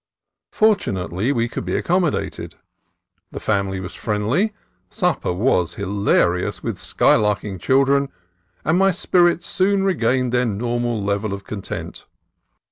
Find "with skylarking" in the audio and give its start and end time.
6.63-7.59